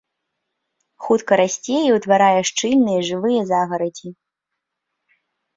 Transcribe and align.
Хутка 1.07 1.33
расце 1.41 1.77
і 1.89 1.93
ўтварае 1.97 2.41
шчыльныя 2.51 3.05
жывыя 3.11 3.41
загарадзі. 3.51 4.09